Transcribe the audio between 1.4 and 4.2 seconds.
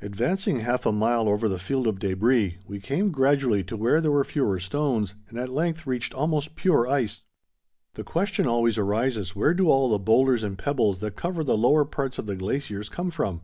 the field of debris, we came gradually to where there